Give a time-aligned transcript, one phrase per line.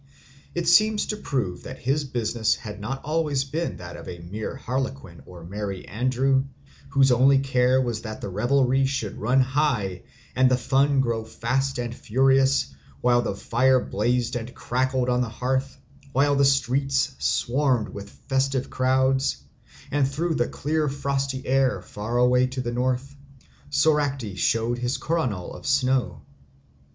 [0.55, 4.55] It seems to prove that his business had not always been that of a mere
[4.55, 6.45] harlequin or merry andrew
[6.89, 10.01] whose only care was that the revelry should run high
[10.35, 15.29] and the fun grow fast and furious, while the fire blazed and crackled on the
[15.29, 15.77] hearth,
[16.13, 19.43] while the streets swarmed with festive crowds,
[19.91, 23.15] and through the clear frosty air, far away to the north,
[23.69, 26.23] Soracte showed his coronal of snow.